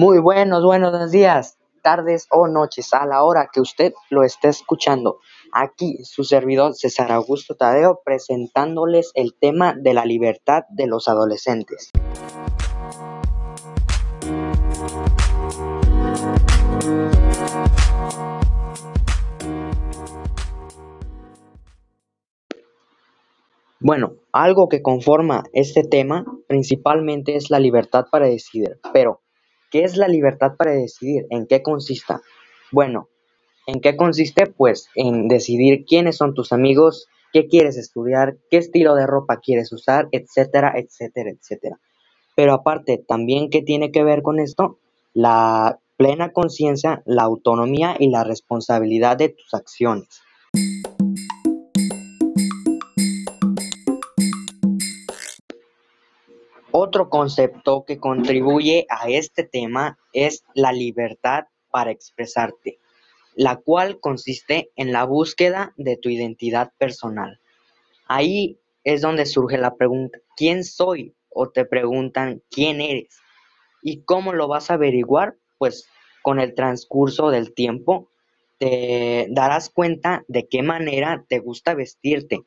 [0.00, 5.18] Muy buenos, buenos días, tardes o noches a la hora que usted lo esté escuchando.
[5.52, 11.90] Aquí su servidor César Augusto Tadeo presentándoles el tema de la libertad de los adolescentes.
[23.80, 29.22] Bueno, algo que conforma este tema principalmente es la libertad para decidir, pero
[29.70, 31.26] ¿Qué es la libertad para decidir?
[31.30, 32.14] ¿En qué consiste?
[32.72, 33.08] Bueno,
[33.66, 34.46] ¿en qué consiste?
[34.46, 39.72] Pues en decidir quiénes son tus amigos, qué quieres estudiar, qué estilo de ropa quieres
[39.72, 41.78] usar, etcétera, etcétera, etcétera.
[42.34, 44.78] Pero aparte, también, ¿qué tiene que ver con esto?
[45.12, 50.22] La plena conciencia, la autonomía y la responsabilidad de tus acciones.
[56.80, 62.78] Otro concepto que contribuye a este tema es la libertad para expresarte,
[63.34, 67.40] la cual consiste en la búsqueda de tu identidad personal.
[68.06, 71.16] Ahí es donde surge la pregunta, ¿quién soy?
[71.30, 73.18] O te preguntan, ¿quién eres?
[73.82, 75.34] ¿Y cómo lo vas a averiguar?
[75.58, 75.88] Pues
[76.22, 78.08] con el transcurso del tiempo
[78.58, 82.44] te darás cuenta de qué manera te gusta vestirte,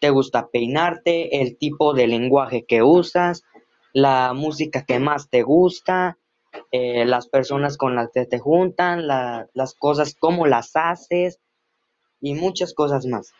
[0.00, 3.42] te gusta peinarte, el tipo de lenguaje que usas,
[3.94, 6.18] la música que más te gusta,
[6.72, 11.40] eh, las personas con las que te juntan, las cosas, cómo las haces
[12.20, 13.32] y muchas cosas más.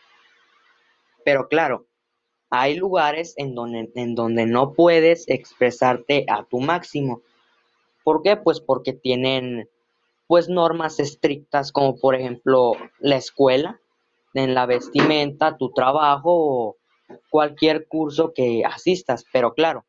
[1.23, 1.85] Pero claro,
[2.49, 7.21] hay lugares en donde, en donde no puedes expresarte a tu máximo.
[8.03, 8.37] ¿Por qué?
[8.37, 9.69] Pues porque tienen
[10.27, 13.79] pues normas estrictas como por ejemplo la escuela,
[14.33, 16.77] en la vestimenta, tu trabajo o
[17.29, 19.25] cualquier curso que asistas.
[19.31, 19.85] Pero claro,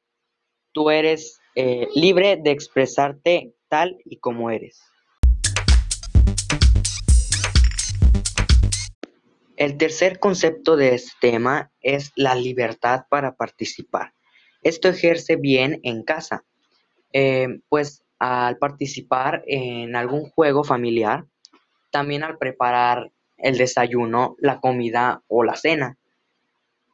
[0.77, 4.79] tú eres eh, libre de expresarte tal y como eres.
[9.57, 14.13] El tercer concepto de este tema es la libertad para participar.
[14.63, 16.45] Esto ejerce bien en casa,
[17.15, 21.25] eh, pues al participar en algún juego familiar,
[21.91, 25.97] también al preparar el desayuno, la comida o la cena.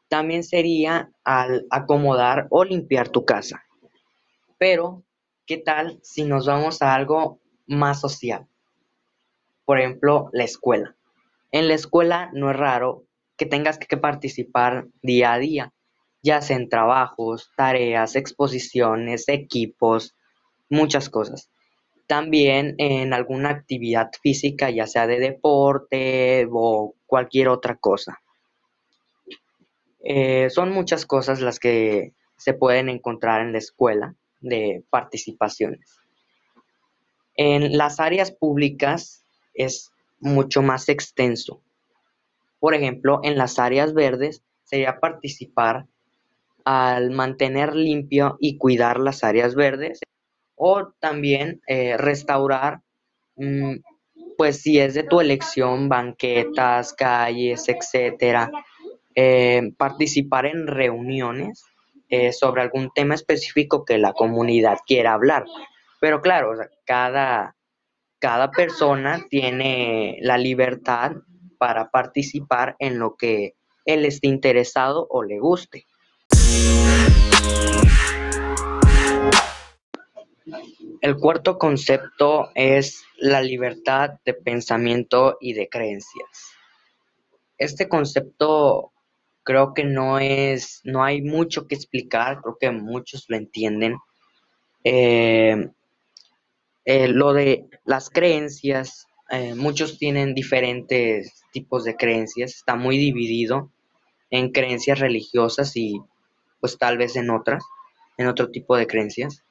[0.07, 3.65] También sería al acomodar o limpiar tu casa.
[4.63, 5.03] Pero,
[5.45, 8.47] ¿qué tal si nos vamos a algo más social?
[9.65, 10.95] Por ejemplo, la escuela.
[11.51, 13.03] En la escuela no es raro
[13.37, 15.73] que tengas que participar día a día,
[16.23, 20.15] ya sea en trabajos, tareas, exposiciones, equipos,
[20.71, 21.51] muchas cosas.
[22.07, 28.23] También en alguna actividad física, ya sea de deporte o cualquier otra cosa.
[30.05, 35.99] Eh, son muchas cosas las que se pueden encontrar en la escuela de participaciones.
[37.35, 41.63] En las áreas públicas es mucho más extenso.
[42.61, 45.87] Por ejemplo, en las áreas verdes sería participar
[46.65, 50.01] al mantener limpio y cuidar las áreas verdes
[50.55, 52.83] o también eh, restaurar,
[53.37, 53.77] mm,
[54.39, 58.51] pues si es de tu elección, banquetas, calles, etcétera.
[59.15, 61.65] Eh, participar en reuniones
[62.15, 65.47] eh, sobre algún tema específico que la comunidad quiera hablar.
[65.99, 66.53] Pero claro,
[66.85, 67.57] cada,
[68.19, 71.13] cada persona tiene la libertad
[71.57, 73.55] para participar en lo que
[73.87, 75.87] él esté interesado o le guste.
[81.01, 86.59] El cuarto concepto es la libertad de pensamiento y de creencias.
[87.57, 88.92] Este concepto
[89.43, 93.97] creo que no es, no hay mucho que explicar, creo que muchos lo entienden.
[94.85, 95.69] Eh,
[96.85, 103.71] eh, lo de las creencias, eh, muchos tienen diferentes tipos de creencias, está muy dividido
[104.31, 106.01] en creencias religiosas y
[106.61, 107.65] pues tal vez en otras,
[108.17, 109.45] en otro tipo de creencias.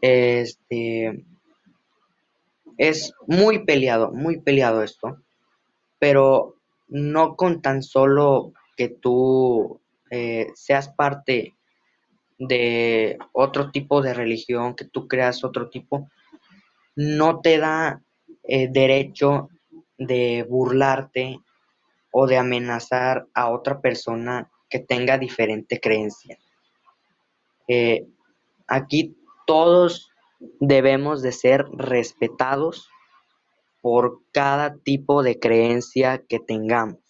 [0.00, 1.24] Este,
[2.78, 5.18] es muy peleado, muy peleado esto,
[5.98, 6.56] pero
[6.88, 9.78] no con tan solo que tú
[10.10, 11.54] eh, seas parte
[12.38, 16.08] de otro tipo de religión, que tú creas otro tipo,
[16.96, 18.00] no te da
[18.42, 19.50] eh, derecho
[19.98, 21.40] de burlarte
[22.10, 26.38] o de amenazar a otra persona que tenga diferente creencia.
[27.68, 28.06] Eh,
[28.66, 29.14] aquí
[29.46, 30.08] todos
[30.58, 32.88] debemos de ser respetados
[33.82, 37.09] por cada tipo de creencia que tengamos.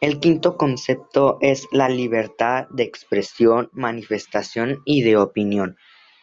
[0.00, 5.76] El quinto concepto es la libertad de expresión, manifestación y de opinión.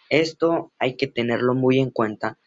[0.09, 2.39] Esto hay que tenerlo muy en cuenta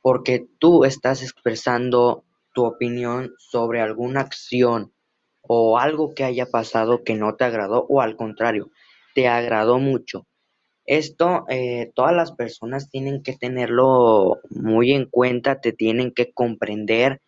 [0.00, 2.24] porque tú estás expresando
[2.54, 4.94] tu opinión sobre alguna acción
[5.42, 8.70] o algo que haya pasado que no te agradó o al contrario,
[9.14, 10.26] te agradó mucho.
[10.86, 17.20] Esto eh, todas las personas tienen que tenerlo muy en cuenta, te tienen que comprender,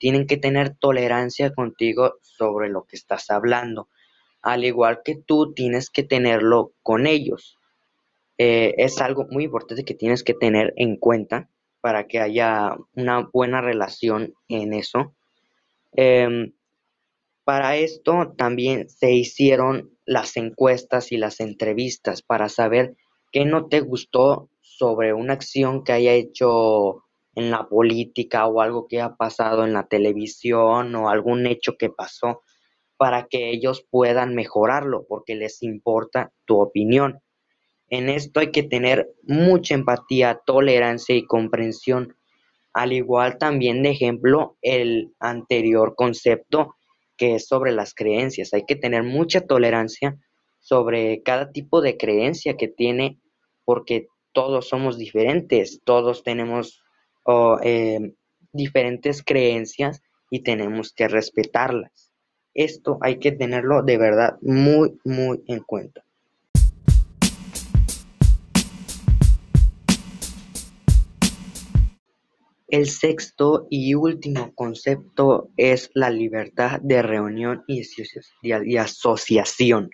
[0.00, 3.88] tienen que tener tolerancia contigo sobre lo que estás hablando,
[4.40, 7.58] al igual que tú tienes que tenerlo con ellos.
[8.38, 11.50] Eh, es algo muy importante que tienes que tener en cuenta
[11.82, 15.14] para que haya una buena relación en eso.
[15.92, 16.54] Em,
[17.44, 22.96] para esto también se hicieron las encuestas y las entrevistas para saber
[23.32, 27.04] qué no te gustó sobre una acción que haya hecho
[27.40, 31.90] en la política o algo que ha pasado en la televisión o algún hecho que
[31.90, 32.42] pasó
[32.96, 37.20] para que ellos puedan mejorarlo porque les importa tu opinión.
[37.88, 42.16] En esto hay que tener mucha empatía, tolerancia y comprensión.
[42.72, 46.76] Al igual también de ejemplo el anterior concepto
[47.16, 48.54] que es sobre las creencias.
[48.54, 50.16] Hay que tener mucha tolerancia
[50.58, 53.18] sobre cada tipo de creencia que tiene,
[53.64, 56.82] porque todos somos diferentes, todos tenemos
[57.62, 58.14] eh,
[58.52, 62.10] diferentes creencias y tenemos que respetarlas.
[62.54, 66.04] Esto hay que tenerlo de verdad muy, muy en cuenta.
[72.68, 79.90] El sexto y último concepto es la libertad de reunión y asociación.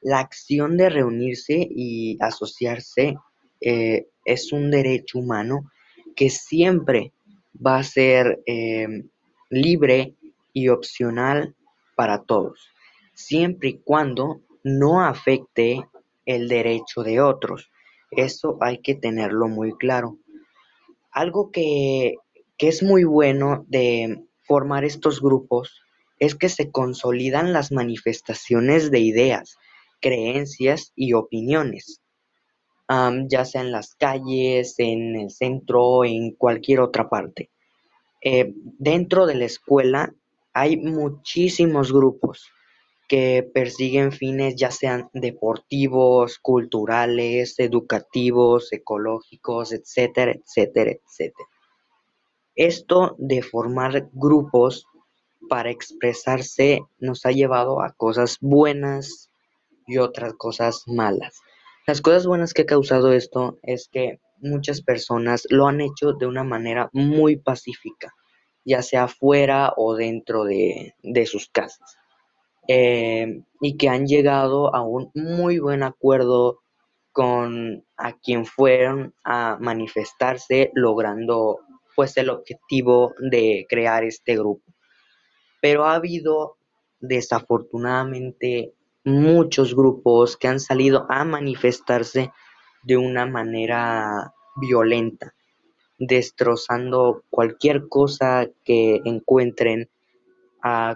[0.00, 3.16] La acción de reunirse y asociarse
[3.60, 5.72] eh, es un derecho humano
[6.14, 7.12] que siempre
[7.54, 9.08] va a ser em,
[9.50, 10.14] libre
[10.52, 11.54] y opcional
[11.96, 12.68] para todos,
[13.14, 15.86] siempre y cuando no afecte
[16.26, 17.70] el derecho de otros.
[18.10, 20.18] Eso hay que tenerlo muy claro.
[21.10, 22.14] Algo que,
[22.58, 25.82] es muy bueno de formar estos grupos
[26.18, 29.58] es que se consolidan las manifestaciones de ideas,
[30.00, 32.00] creencias y opiniones,
[32.88, 37.50] ya sea en las calles, en el centro, en cualquier otra parte.
[38.20, 40.14] Eh, dentro de la escuela
[40.52, 42.50] hay muchísimos grupos
[43.08, 51.48] que persiguen fines ya sean deportivos, culturales, educativos, ecológicos, etcétera, etcétera, etcétera.
[52.54, 54.86] Esto de formar grupos
[55.48, 59.30] para expresarse nos ha llevado a cosas buenas
[59.86, 61.40] y otras cosas malas.
[61.86, 66.26] Las cosas buenas que ha causado esto es que muchas personas lo han hecho de
[66.26, 68.14] una manera muy pacífica,
[68.64, 71.98] ya sea fuera o dentro de, de sus casas.
[72.68, 76.60] Eh, y que han llegado a un muy buen acuerdo
[77.12, 81.58] con a quien fueron a manifestarse logrando
[81.94, 84.64] pues el objetivo de crear este grupo.
[85.60, 86.56] Pero ha habido
[86.98, 88.72] desafortunadamente
[89.04, 92.32] muchos grupos que han salido a manifestarse
[92.82, 95.34] de una manera violenta,
[95.98, 99.88] destrozando cualquier cosa que encuentren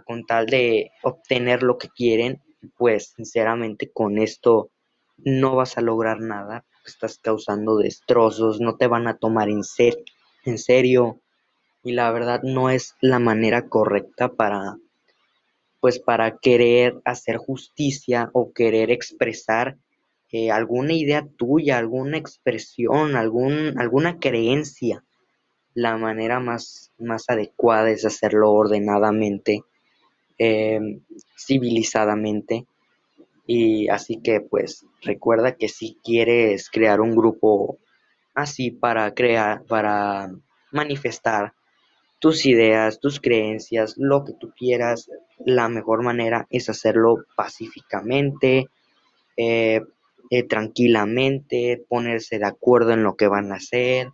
[0.07, 2.43] con tal de obtener lo que quieren,
[2.79, 4.71] pues sinceramente con esto
[5.19, 9.61] no vas a lograr nada, estás causando destrozos, no te van a tomar en,
[10.45, 11.21] en serio.
[11.85, 14.79] Y la verdad no es la manera correcta para
[15.81, 19.77] pues para querer hacer justicia o querer expresar
[20.31, 25.05] eh, alguna idea tuya, alguna expresión, algún, alguna creencia
[25.79, 29.63] la manera más, más adecuada es hacerlo ordenadamente,
[30.37, 31.01] em,
[31.37, 32.67] civilizadamente.
[33.47, 37.79] Y así que pues recuerda que si quieres crear un grupo
[38.35, 40.33] así para crear, para
[40.73, 41.55] manifestar
[42.19, 48.67] tus ideas, tus creencias, lo que tú quieras, la mejor manera es hacerlo pacíficamente,
[49.37, 49.83] eh,
[50.31, 54.09] eh, tranquilamente, ponerse de acuerdo en lo que van a hacer,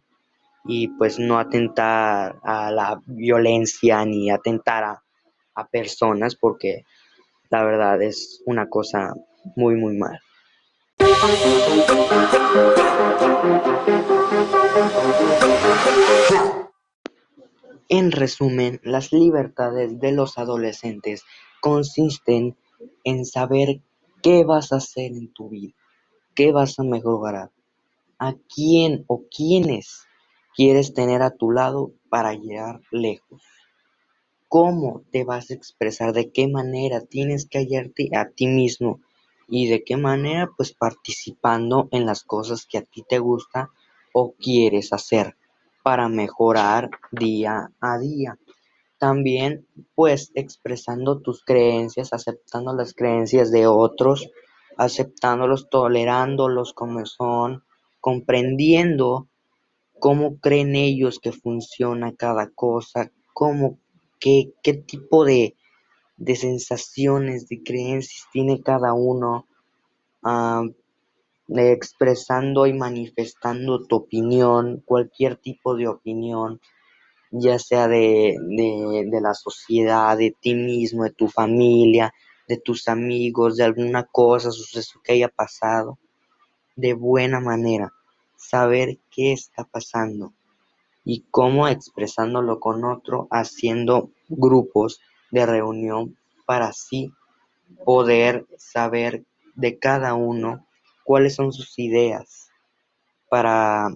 [0.65, 5.01] y pues no atentar a la violencia ni atentar a,
[5.71, 6.85] personas porque
[7.49, 9.15] la verdad es una cosa
[9.55, 10.19] muy muy mal.
[17.89, 21.25] En resumen, las libertades de los adolescentes
[21.61, 22.57] consisten
[23.05, 23.81] en saber
[24.23, 25.75] qué vas a hacer en tu vida,
[26.35, 27.51] qué vas a mejorar,
[28.19, 30.07] a quién o quiénes
[30.57, 33.43] quieres tener a tu lado para llegar lejos.
[34.49, 39.01] cómo te vas a expresar, de qué manera tienes que hallarte a ti mismo
[39.49, 43.71] y de qué manera pues participando en las cosas que a ti te gusta
[44.13, 45.37] o quieres hacer
[45.85, 48.39] para mejorar día a día.
[48.97, 54.31] También pues expresando tus creencias, aceptando las creencias de otros,
[54.79, 57.65] aceptándolos, tolerándolos como son,
[58.01, 59.29] comprendiendo
[59.99, 63.79] cómo creen ellos que funciona cada cosa, cómo,
[64.19, 65.55] qué, qué tipo de,
[66.17, 69.47] de sensaciones, de creencias tiene cada uno,
[70.23, 70.65] ah,
[71.49, 76.61] expresando y manifestando tu opinión, cualquier tipo de opinión,
[77.31, 82.13] ya sea de, de, de la sociedad, de ti mismo, de tu familia,
[82.49, 85.99] de tus amigos, de alguna cosa, suceso que haya pasado,
[86.77, 87.93] de buena manera,
[88.37, 90.33] saber qué está pasando
[91.05, 97.13] y cómo expresándolo con otro, haciendo grupos de reunión para así
[97.85, 99.25] poder saber
[99.55, 100.67] de cada uno
[101.05, 102.51] cuáles son sus ideas
[103.31, 103.89] para,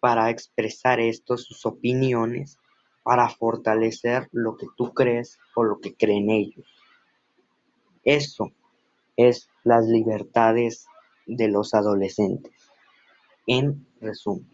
[0.00, 2.58] para expresar esto, sus opiniones,
[3.02, 6.66] para fortalecer lo que tú crees o lo que creen ellos.
[8.04, 8.50] Eso
[9.16, 10.86] es las libertades
[11.26, 12.52] de los adolescentes.
[13.46, 14.50] En resumen.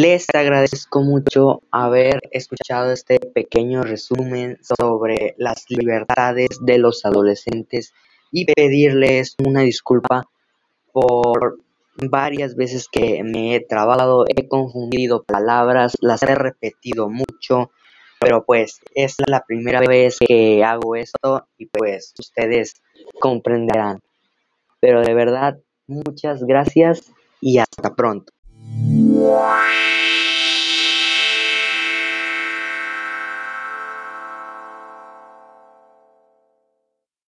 [0.00, 7.92] Les agradezco mucho haber escuchado este pequeño resumen sobre las libertades de los adolescentes
[8.30, 10.22] y pedirles una disculpa
[10.92, 11.58] por
[11.96, 17.72] varias veces que me he trabado, he confundido palabras, las he repetido mucho,
[18.20, 22.74] pero pues es la primera vez que hago esto y pues ustedes
[23.18, 23.98] comprenderán.
[24.78, 28.37] Pero de verdad, muchas gracias y hasta pronto.
[28.70, 29.97] Wow.